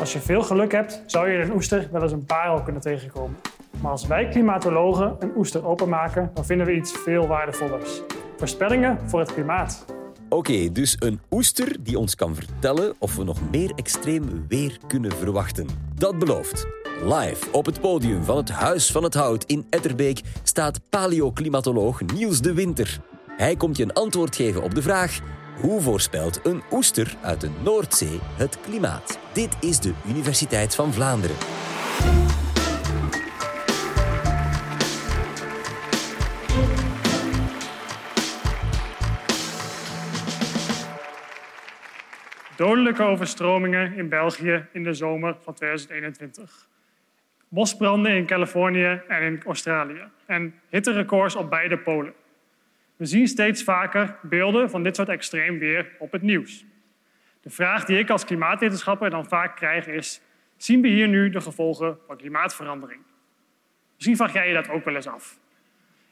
[0.00, 3.36] Als je veel geluk hebt, zou je een oester wel eens een parel kunnen tegenkomen.
[3.80, 8.00] Maar als wij klimatologen een oester openmaken, dan vinden we iets veel waardevollers.
[8.36, 9.84] Voorspellingen voor het klimaat.
[10.28, 15.12] Oké, dus een oester die ons kan vertellen of we nog meer extreem weer kunnen
[15.12, 15.66] verwachten.
[15.94, 16.66] Dat belooft.
[17.02, 22.40] Live op het podium van het Huis van het Hout in Etterbeek staat paleoclimatoloog Niels
[22.40, 23.00] de Winter.
[23.26, 25.20] Hij komt je een antwoord geven op de vraag:
[25.60, 29.18] hoe voorspelt een oester uit de Noordzee het klimaat?
[29.32, 31.36] Dit is de Universiteit van Vlaanderen.
[42.56, 46.68] Dodelijke overstromingen in België in de zomer van 2021.
[47.48, 50.02] Bosbranden in Californië en in Australië.
[50.26, 52.12] En hitterecords op beide polen.
[52.98, 56.64] We zien steeds vaker beelden van dit soort extreem weer op het nieuws.
[57.40, 60.20] De vraag die ik als klimaatwetenschapper dan vaak krijg is:
[60.56, 63.00] zien we hier nu de gevolgen van klimaatverandering?
[63.94, 65.38] Misschien vraag jij je dat ook wel eens af.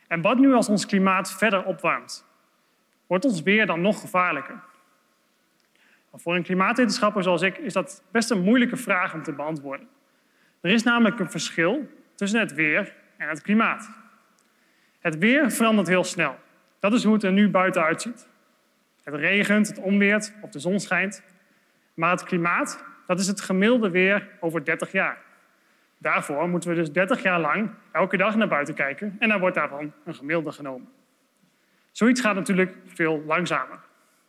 [0.08, 2.26] En wat nu als ons klimaat verder opwarmt?
[3.06, 4.62] Wordt ons weer dan nog gevaarlijker?
[6.14, 9.88] Voor een klimaatwetenschapper zoals ik is dat best een moeilijke vraag om te beantwoorden.
[10.60, 13.90] Er is namelijk een verschil tussen het weer en het klimaat.
[14.98, 16.38] Het weer verandert heel snel.
[16.86, 18.28] Dat is hoe het er nu buiten uitziet.
[19.04, 21.22] Het regent, het onweert of de zon schijnt.
[21.94, 25.18] Maar het klimaat, dat is het gemiddelde weer over 30 jaar.
[25.98, 29.54] Daarvoor moeten we dus 30 jaar lang elke dag naar buiten kijken en dan wordt
[29.54, 30.88] daarvan een gemiddelde genomen.
[31.90, 33.78] Zoiets gaat natuurlijk veel langzamer.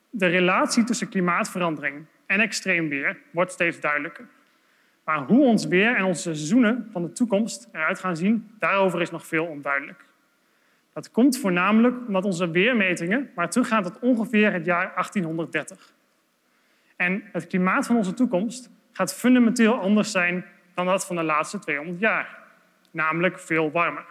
[0.09, 4.25] De relatie tussen klimaatverandering en extreem weer wordt steeds duidelijker.
[5.03, 9.11] Maar hoe ons weer en onze seizoenen van de toekomst eruit gaan zien, daarover is
[9.11, 10.06] nog veel onduidelijk.
[10.97, 15.93] Dat komt voornamelijk omdat onze weermetingen maar teruggaan tot ongeveer het jaar 1830.
[16.95, 21.59] En het klimaat van onze toekomst gaat fundamenteel anders zijn dan dat van de laatste
[21.59, 22.37] 200 jaar,
[22.91, 24.05] namelijk veel warmer.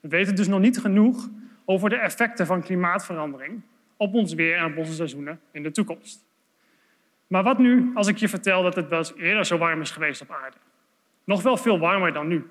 [0.00, 1.28] We weten dus nog niet genoeg
[1.64, 3.60] over de effecten van klimaatverandering
[3.96, 6.26] op ons weer en op onze seizoenen in de toekomst.
[7.26, 9.90] Maar wat nu als ik je vertel dat het wel eens eerder zo warm is
[9.90, 10.56] geweest op aarde?
[11.24, 12.46] Nog wel veel warmer dan nu.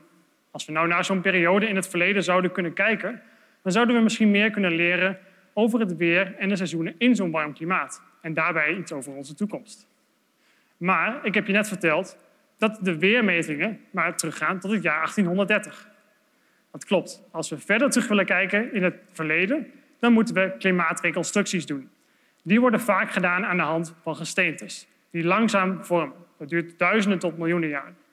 [0.57, 3.21] Als we nou naar zo'n periode in het verleden zouden kunnen kijken,
[3.61, 5.19] dan zouden we misschien meer kunnen leren
[5.53, 8.01] over het weer en de seizoenen in zo'n warm klimaat.
[8.21, 9.87] En daarbij iets over onze toekomst.
[10.77, 12.17] Maar ik heb je net verteld
[12.57, 15.89] dat de weermetingen maar teruggaan tot het jaar 1830.
[16.71, 17.23] Dat klopt.
[17.31, 21.89] Als we verder terug willen kijken in het verleden, dan moeten we klimaatreconstructies doen.
[22.43, 26.15] Die worden vaak gedaan aan de hand van gesteentes, die langzaam vormen.
[26.37, 28.05] Dat duurt duizenden tot miljoenen jaren.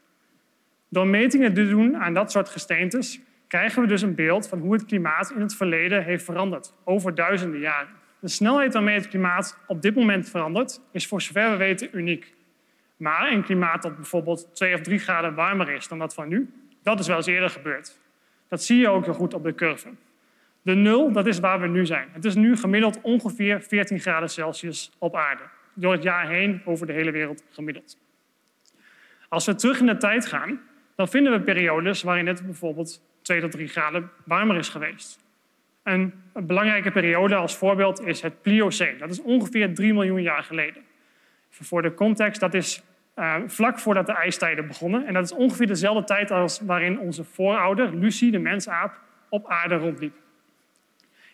[0.94, 4.72] Door metingen te doen aan dat soort gesteentes krijgen we dus een beeld van hoe
[4.72, 7.88] het klimaat in het verleden heeft veranderd, over duizenden jaren.
[8.18, 12.34] De snelheid waarmee het klimaat op dit moment verandert, is voor zover we weten uniek.
[12.96, 16.50] Maar een klimaat dat bijvoorbeeld 2 of 3 graden warmer is dan dat van nu,
[16.82, 17.98] dat is wel eens eerder gebeurd.
[18.48, 19.88] Dat zie je ook heel goed op de curve.
[20.62, 22.08] De nul, dat is waar we nu zijn.
[22.12, 25.42] Het is nu gemiddeld ongeveer 14 graden Celsius op aarde.
[25.72, 27.98] Door het jaar heen over de hele wereld gemiddeld.
[29.28, 30.60] Als we terug in de tijd gaan,
[30.94, 35.22] dan vinden we periodes waarin het bijvoorbeeld 2 tot 3 graden warmer is geweest.
[35.82, 38.98] Een, belangrijke periode als voorbeeld is het Pliocene.
[38.98, 40.82] Dat is ongeveer 3 miljoen jaar geleden.
[41.50, 42.82] voor de context, dat is
[43.16, 45.06] uh, vlak voordat de ijstijden begonnen.
[45.06, 49.74] En dat is ongeveer dezelfde tijd als waarin onze voorouder, Lucie, de mensaap, op aarde
[49.74, 50.14] rondliep.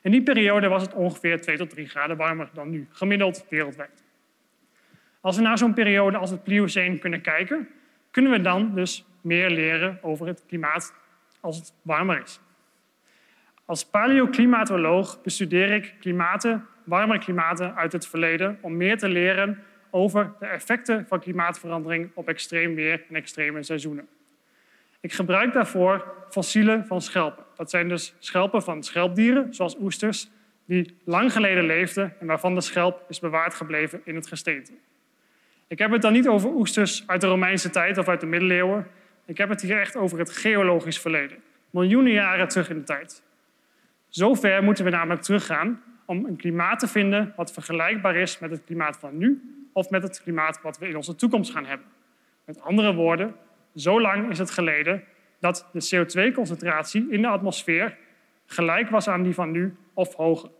[0.02, 4.04] In die periode was het ongeveer 2 tot 3 graden warmer dan nu, gemiddeld wereldwijd.
[5.20, 7.68] Als we naar zo'n periode als het Pliocene kunnen kijken,
[8.10, 10.94] kunnen we dan dus meer leren over het klimaat
[11.40, 12.40] als het warmer is.
[13.64, 20.32] Als paleoclimatoloog bestudeer ik klimaten, warme klimaten uit het verleden om meer te leren over
[20.38, 24.08] de effecten van klimaatverandering op extreem weer en extreme seizoenen.
[25.00, 27.44] Ik gebruik daarvoor fossielen van schelpen.
[27.56, 30.30] Dat zijn dus schelpen van schelpdieren, zoals oesters,
[30.64, 34.72] die lang geleden leefden en waarvan de schelp is bewaard gebleven in het gesteente.
[35.66, 38.86] Ik heb het dan niet over oesters uit de Romeinse tijd of uit de middeleeuwen.
[39.30, 41.38] Ik heb het hier echt over het geologisch verleden.
[41.70, 43.22] Miljoenen jaren terug in de tijd.
[44.08, 48.50] Zo ver moeten we namelijk teruggaan om een klimaat te vinden wat vergelijkbaar is met
[48.50, 49.42] het klimaat van nu
[49.72, 51.86] of met het klimaat wat we in onze toekomst gaan hebben.
[52.44, 53.34] Met andere woorden,
[53.74, 55.04] zo lang is het geleden
[55.40, 57.96] dat de CO2-concentratie in de atmosfeer
[58.46, 60.50] gelijk was aan die van nu of hoger.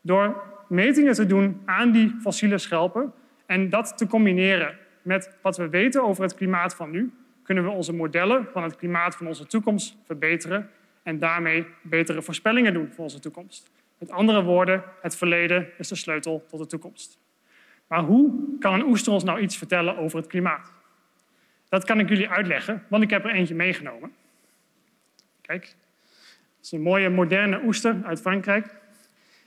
[0.00, 3.12] Door metingen te doen aan die fossiele schelpen
[3.46, 7.12] en dat te combineren met wat we weten over het klimaat van nu,
[7.42, 10.70] kunnen we onze modellen van het klimaat van onze toekomst verbeteren
[11.02, 13.70] en daarmee betere voorspellingen doen voor onze toekomst.
[13.98, 17.18] Met andere woorden, het verleden is de sleutel tot de toekomst.
[17.86, 20.72] Maar hoe kan een oester ons nou iets vertellen over het klimaat?
[21.68, 24.12] Dat kan ik jullie uitleggen, want ik heb er eentje meegenomen.
[25.40, 25.62] Kijk,
[26.56, 28.74] het is een mooie moderne oester uit Frankrijk.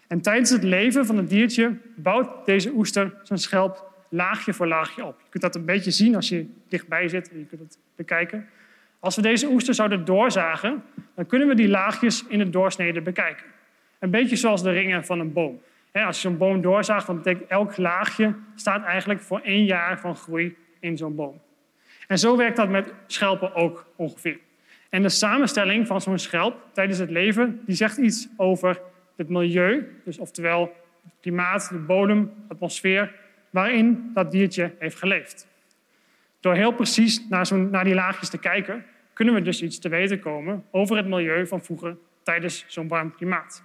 [0.08, 5.06] En tijdens het leven van het diertje bouwt deze oester zijn schelp laagje voor laagje
[5.06, 5.20] op.
[5.20, 8.48] Je kunt dat een beetje zien als je dichtbij zit en je kunt het bekijken.
[9.00, 10.84] Als we deze oester zouden doorzagen,
[11.16, 13.46] dan kunnen we die laagjes in het doorsnede bekijken.
[14.00, 15.62] Een beetje zoals de ringen van een boom.
[15.92, 20.16] Als je zo'n boom doorzaagt, dan betekent elk laagje staat eigenlijk voor één jaar van
[20.16, 21.42] groei in zo'n boom.
[22.08, 24.40] En zo werkt dat met schelpen ook ongeveer.
[24.90, 28.82] En de samenstelling van zo'n schelp tijdens het leven, die zegt iets over
[29.16, 30.62] het milieu, dus oftewel
[31.04, 33.16] het klimaat, de bodem, de atmosfeer,
[33.56, 35.48] waarin dat diertje heeft geleefd.
[36.40, 40.20] Door heel precies naar, naar die laagjes te kijken, kunnen we dus iets te weten
[40.20, 43.64] komen over het milieu van vroeger tijdens zo'n warm klimaat.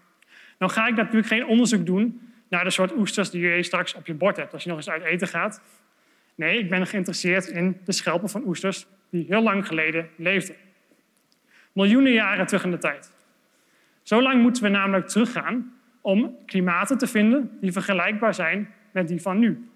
[0.58, 4.06] Nou ga ik natuurlijk geen onderzoek doen naar de soort oesters die je straks op
[4.06, 5.62] je bord hebt als je nog eens uit eten gaat.
[6.34, 10.56] Nee, ik ben geïnteresseerd in de schelpen van oesters die heel lang geleden leefden.
[11.72, 13.12] Miljoenen jaren terug in de tijd.
[14.02, 19.20] Zo lang moeten we namelijk teruggaan om klimaten te vinden die vergelijkbaar zijn met die
[19.20, 19.70] van nu.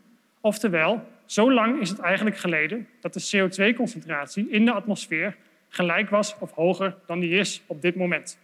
[0.44, 5.37] Oftewel, zo lang is het eigenlijk geleden dat de CO2-concentratie in de atmosfeer
[5.69, 8.38] gelijk was of hoger dan die is op dit moment.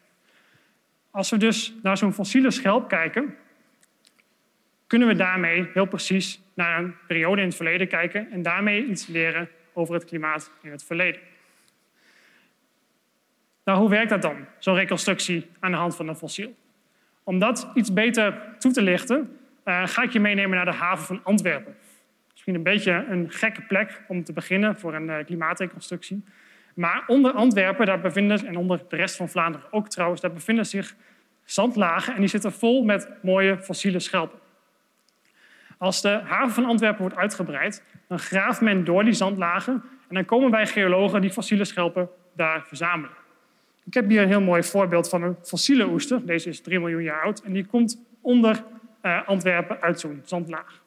[1.11, 3.37] Als we dus naar zo'n fossiele schelp kijken,
[4.87, 9.07] kunnen we daarmee heel precies naar een periode in het verleden kijken en daarmee iets
[9.07, 11.21] leren over het klimaat in het verleden.
[13.65, 16.55] Nou, hoe werkt dat dan, zo'n reconstructie aan de hand van een fossiel?
[17.23, 21.07] Om dat iets beter toe te lichten, uh, ga ik je meenemen naar de haven
[21.07, 21.77] van Antwerpen.
[22.41, 26.25] Misschien een beetje een gekke plek om te beginnen voor een uh, klimaatreconstructie.
[26.75, 30.67] Maar onder Antwerpen, daar bevinden, en onder de rest van Vlaanderen ook trouwens, daar bevinden
[30.67, 30.95] zich
[31.45, 34.39] zandlagen en die zitten vol met mooie fossiele schelpen.
[35.79, 39.73] Als de haven van Antwerpen wordt uitgebreid, dan graaft men door die zandlagen
[40.09, 43.17] en dan komen wij geologen die fossiele schelpen daar verzamelen.
[43.85, 46.27] Ik heb hier een heel mooi voorbeeld van een fossiele oester.
[46.27, 48.65] Deze is 3 miljoen jaar oud en die komt onder
[49.03, 50.81] uh, Antwerpen uit zo'n zandlaag.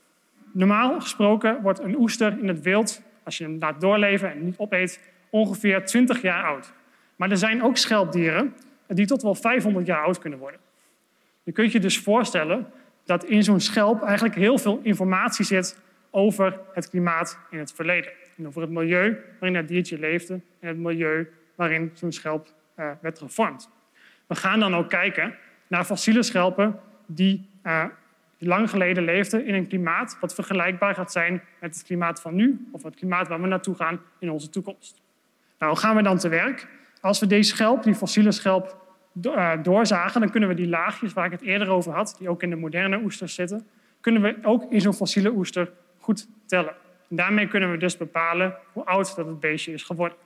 [0.54, 4.58] Normaal gesproken wordt een oester in het wild, als je hem laat doorleven en niet
[4.58, 6.74] opeet, ongeveer 20 jaar oud.
[7.16, 8.56] Maar er zijn ook schelpdieren
[8.88, 10.60] die tot wel 500 jaar oud kunnen worden.
[11.44, 12.68] Je kunt je dus voorstellen
[13.06, 18.12] dat in zo'n schelp eigenlijk heel veel informatie zit over het klimaat in het verleden.
[18.38, 22.48] En over het milieu waarin dat diertje leefde en het milieu waarin zo'n schelp
[22.80, 23.70] uh, werd gevormd.
[24.28, 25.36] We gaan dan ook kijken
[25.68, 27.86] naar fossiele schelpen die uh,
[28.46, 32.68] lang geleden leefden in een klimaat wat vergelijkbaar gaat zijn met het klimaat van nu
[32.72, 35.02] of het klimaat waar we naartoe gaan in onze toekomst.
[35.60, 36.68] Nou, hoe gaan we dan te werk?
[37.02, 38.78] Als we deze schelp, die fossiele schelp,
[39.22, 42.44] eh, doorzagen, dan kunnen we die laagjes waar ik het eerder over had, die ook
[42.44, 43.68] in de moderne oesters zitten,
[44.02, 46.76] kunnen we ook in zo'n fossiele oester goed tellen.
[47.10, 50.18] En daarmee kunnen we dus bepalen hoe oud dat het beestje is geworden.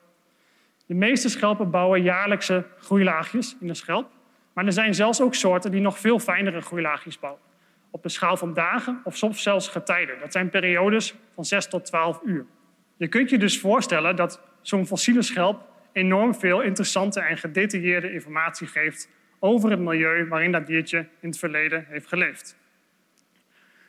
[0.86, 4.10] De meeste schelpen bouwen jaarlijkse groeilaagjes in de schelp,
[4.54, 7.42] maar er zijn zelfs ook soorten die nog veel fijnere groeilaagjes bouwen.
[7.98, 10.20] Op de schaal van dagen of soms zelfs getijden.
[10.20, 12.46] Dat zijn periodes van 6 tot 12 uur.
[12.98, 18.68] Je kunt je dus voorstellen dat zo'n fossiele schelp enorm veel interessante en gedetailleerde informatie
[18.68, 19.10] geeft
[19.40, 22.58] over het milieu waarin dat diertje in het verleden heeft geleefd.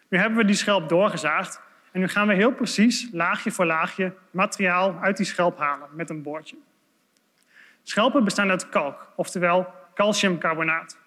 [0.09, 1.61] Nu hebben we die schelp doorgezaagd
[1.93, 6.11] en nu gaan we heel precies, laagje voor laagje, materiaal uit die schelp halen met
[6.11, 6.57] een boordje.
[7.83, 10.99] Schelpen bestaan uit kalk, oftewel calciumcarbonaat.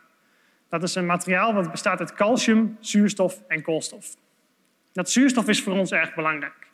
[0.72, 4.16] Dat is een materiaal dat bestaat uit calcium, zuurstof en koolstof.
[4.92, 6.68] Dat zuurstof is voor ons erg belangrijk.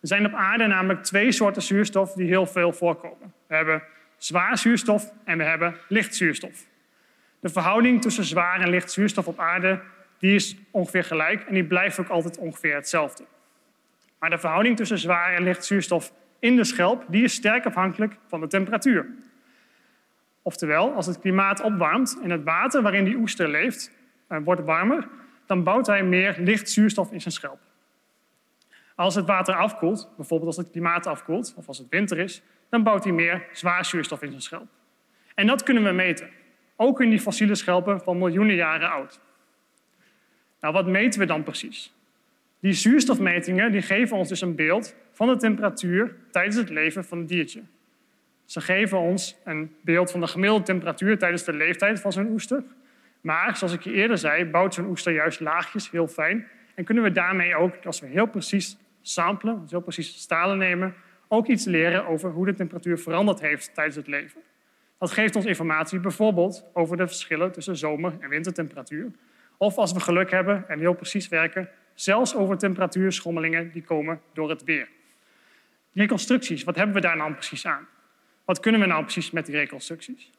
[0.00, 3.32] Er zijn op aarde namelijk twee soorten zuurstof die heel veel voorkomen.
[3.46, 3.82] We hebben
[4.16, 6.66] zwaar zuurstof en we hebben licht zuurstof.
[7.40, 9.80] De verhouding tussen zwaar en licht zuurstof op aarde
[10.18, 13.24] die is ongeveer gelijk en die blijft ook altijd ongeveer hetzelfde.
[14.18, 18.16] Maar de verhouding tussen zwaar en licht zuurstof in de schelp die is sterk afhankelijk
[18.28, 19.06] van de temperatuur.
[20.42, 23.90] Oftewel, als het klimaat opwarmt en het water waarin die oester leeft
[24.26, 25.08] eh, wordt warmer,
[25.46, 27.60] dan bouwt hij meer licht zuurstof in zijn schelp.
[28.94, 32.82] Als het water afkoelt, bijvoorbeeld als het klimaat afkoelt of als het winter is, dan
[32.82, 34.68] bouwt hij meer zwaar zuurstof in zijn schelp.
[35.34, 36.28] En dat kunnen we meten,
[36.76, 39.20] ook in die fossiele schelpen van miljoenen jaren oud.
[40.60, 41.94] Nou, wat meten we dan precies?
[42.60, 47.18] Die zuurstofmetingen die geven ons dus een beeld van de temperatuur tijdens het leven van
[47.18, 47.62] het diertje.
[48.44, 52.62] Ze geven ons een beeld van de gemiddelde temperatuur tijdens de leeftijd van zo'n oester.
[53.20, 56.46] Maar zoals ik je eerder zei, bouwt zo'n oester juist laagjes heel fijn.
[56.74, 60.94] En kunnen we daarmee ook, als we heel precies samplen, heel precies stalen nemen,
[61.28, 64.40] ook iets leren over hoe de temperatuur veranderd heeft tijdens het leven.
[64.98, 69.10] Dat geeft ons informatie bijvoorbeeld over de verschillen tussen zomer- en wintertemperatuur.
[69.56, 74.50] Of als we geluk hebben en heel precies werken, zelfs over temperatuurschommelingen die komen door
[74.50, 74.88] het weer.
[75.92, 77.88] Reconstructies, wat hebben we daar nou precies aan?
[78.44, 80.30] Wat kunnen we nou precies met die reconstructies?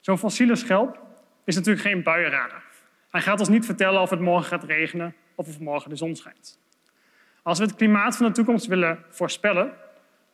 [0.00, 0.98] Zo'n fossiele schelp
[1.44, 2.62] is natuurlijk geen buienradar.
[3.10, 6.16] Hij gaat ons niet vertellen of het morgen gaat regenen of of morgen de zon
[6.16, 6.58] schijnt.
[7.42, 9.72] Als we het klimaat van de toekomst willen voorspellen,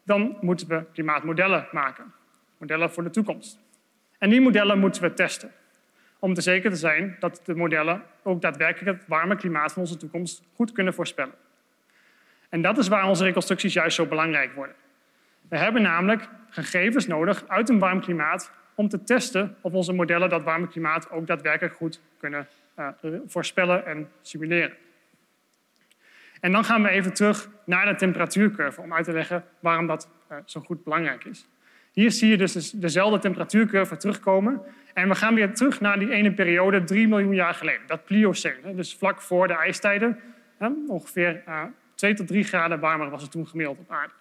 [0.03, 2.13] dan moeten we klimaatmodellen maken.
[2.59, 3.59] Modellen voor de toekomst.
[4.19, 5.53] En die modellen moeten we testen.
[6.19, 9.97] Om te zeker te zijn dat de modellen ook daadwerkelijk het warme klimaat van onze
[9.97, 11.35] toekomst goed kunnen voorspellen.
[12.49, 14.77] En dat is waar onze reconstructies juist zo belangrijk worden.
[15.55, 20.29] We hebben namelijk gegevens nodig uit een warm klimaat om te testen of onze modellen
[20.29, 22.47] dat warme klimaat ook daadwerkelijk goed kunnen
[22.79, 22.89] uh,
[23.27, 24.77] voorspellen en simuleren.
[26.41, 30.09] En dan gaan we even terug naar de temperatuurcurve om uit te leggen waarom dat
[30.31, 31.49] uh, zo goed belangrijk is.
[31.93, 34.61] Hier zie je dus dezelfde temperatuurcurve terugkomen.
[34.95, 37.87] En we gaan weer terug naar die ene periode, 3 miljoen jaar geleden.
[37.87, 40.21] Dat Pliocene, dus vlak voor de ijstijden.
[40.89, 41.63] Ongeveer uh,
[41.95, 44.13] 2 tot 3 graden warmer was het toen gemiddeld op aarde.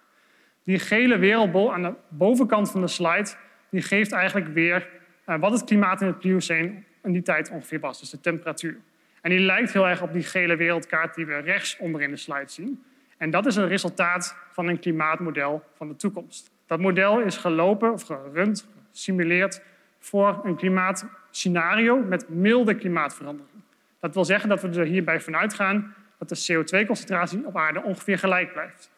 [0.63, 3.29] Die gele wereldbol aan de bovenkant van de slide
[3.69, 4.89] die geeft eigenlijk weer
[5.27, 8.77] uh, wat het klimaat in het Pliocene in die tijd ongeveer was, dus de temperatuur.
[9.21, 12.17] En die lijkt heel erg op die gele wereldkaart die we rechts onder in de
[12.17, 12.83] slide zien.
[13.17, 16.51] En dat is een resultaat van een klimaatmodel van de toekomst.
[16.65, 19.61] Dat model is gelopen of gerund, gesimuleerd
[19.99, 23.61] voor een klimaatscenario met milde klimaatverandering.
[23.99, 28.17] Dat wil zeggen dat we er hierbij vanuit gaan dat de CO2-concentratie op aarde ongeveer
[28.17, 28.91] gelijk blijft.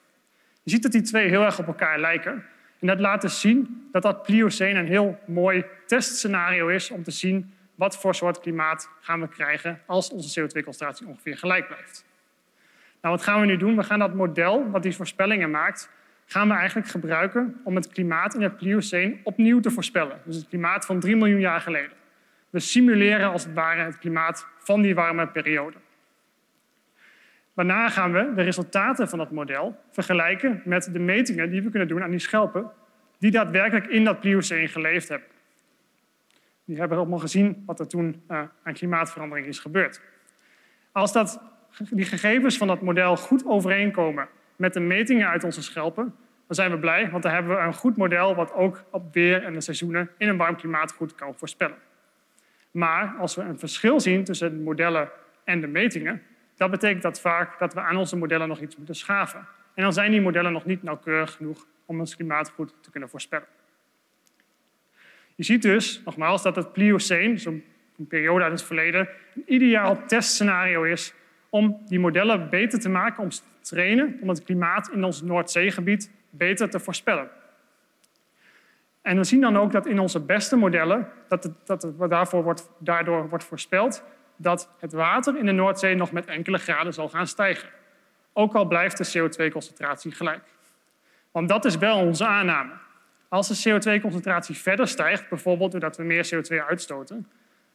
[0.65, 2.43] Je ziet dat die twee heel erg op elkaar lijken.
[2.79, 7.12] En dat laat dus zien dat dat Pliocene een heel mooi testscenario is om te
[7.12, 12.05] zien wat voor soort klimaat gaan we krijgen als onze CO2-concentratie ongeveer gelijk blijft.
[13.01, 13.75] Nou, wat gaan we nu doen?
[13.75, 15.89] We gaan dat model wat die voorspellingen maakt,
[16.25, 20.22] gaan we eigenlijk gebruiken om het klimaat in het Pliocene opnieuw te voorspellen.
[20.24, 21.98] Dus het klimaat van 3 miljoen jaar geleden.
[22.50, 25.77] We simuleren als het ware het klimaat van die warme periode.
[27.56, 31.88] Waarna gaan we de resultaten van dat model vergelijken met de metingen die we kunnen
[31.88, 32.72] doen aan die schelpen
[33.20, 35.28] die daadwerkelijk in dat Pliocene geleefd hebben.
[36.66, 40.02] Die hebben allemaal gezien wat er toen uh, aan klimaatverandering is gebeurd.
[40.92, 41.42] Als dat,
[41.90, 46.16] die gegevens van dat model goed overeenkomen met de metingen uit onze schelpen,
[46.48, 49.44] dan zijn we blij, want dan hebben we een goed model wat ook op weer
[49.44, 51.78] en de seizoenen in een warm klimaat goed kan voorspellen.
[52.72, 55.10] Maar als we een verschil zien tussen de modellen
[55.44, 56.22] en de metingen,
[56.58, 59.48] dat betekent dat vaak dat we aan onze modellen nog iets moeten schaven.
[59.74, 63.10] En dan zijn die modellen nog niet nauwkeurig genoeg om ons klimaat goed te kunnen
[63.10, 63.48] voorspellen.
[65.36, 67.64] Je ziet dus, nogmaals, dat het Pliocene, zo'n
[68.08, 71.14] periode uit het verleden, een ideaal testscenario is
[71.50, 76.12] om die modellen beter te maken, om te trainen, om het klimaat in ons Noordzeegebied
[76.30, 77.30] beter te voorspellen.
[79.02, 82.44] En we zien dan ook dat in onze beste modellen, dat, het, dat het daarvoor
[82.44, 84.04] wordt, daardoor wordt voorspeld
[84.38, 87.70] dat het water in de Noordzee nog met enkele graden zal gaan stijgen.
[88.34, 90.44] Ook al blijft de CO2-concentratie gelijk.
[91.32, 92.72] Want dat is wel onze aanname.
[93.30, 97.27] Als de CO2-concentratie verder stijgt, bijvoorbeeld doordat we meer CO2 uitstoten,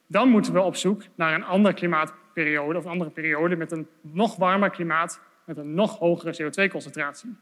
[0.07, 3.89] dan moeten we op zoek naar een andere klimaatperiode of een andere periode met een
[4.01, 7.37] nog warmer klimaat met een nog hogere CO2-concentratie.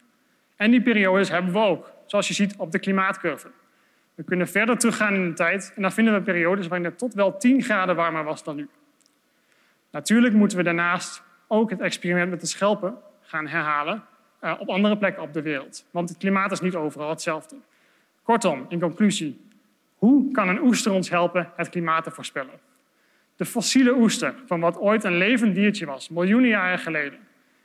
[0.57, 3.51] En die periodes hebben we ook, zoals je ziet op de klimaatcurve.
[4.15, 7.15] We kunnen verder teruggaan in de tijd en dan vinden we periodes waarin het tot
[7.15, 8.69] wel 10 graden warmer was dan nu.
[9.91, 14.05] Natuurlijk moeten we daarnaast ook het experiment met de schelpen gaan herhalen
[14.45, 15.87] uh, op andere plekken op de wereld.
[15.91, 17.57] Want het klimaat is niet overal hetzelfde.
[18.23, 19.47] Kortom, in conclusie,
[19.95, 22.61] hoe kan een oester ons helpen het klimaat te voorspellen?
[23.37, 27.19] De fossiele oester, van wat ooit een levend diertje was, miljoenen jaren geleden,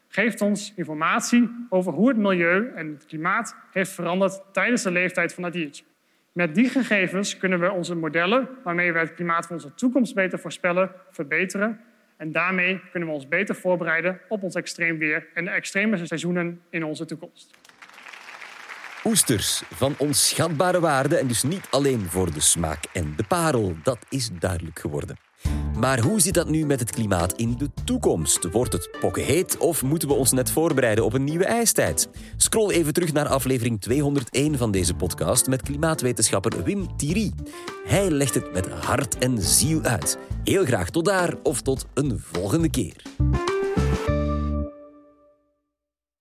[0.08, 5.34] geeft ons informatie over hoe het milieu en het klimaat heeft veranderd tijdens de leeftijd
[5.34, 5.84] van dat diertje.
[6.32, 10.40] Met die gegevens kunnen we onze modellen, waarmee we het klimaat van onze toekomst beter
[10.40, 11.80] voorspellen, verbeteren.
[12.18, 16.62] En daarmee kunnen we ons beter voorbereiden op ons extreem weer en de extreme seizoenen
[16.70, 17.52] in onze toekomst.
[19.04, 23.76] Oesters van onschatbare waarde en dus niet alleen voor de smaak en de parel.
[23.84, 25.18] Dat is duidelijk geworden.
[25.84, 28.52] Maar hoe zit dat nu met het klimaat in de toekomst?
[28.52, 32.10] Wordt het pokkenheet of moeten we ons net voorbereiden op een nieuwe ijstijd?
[32.38, 37.32] Scroll even terug naar aflevering 201 van deze podcast met klimaatwetenschapper Wim Thierry.
[37.86, 40.18] Hij legt het met hart en ziel uit.
[40.44, 42.96] Heel graag tot daar of tot een volgende keer.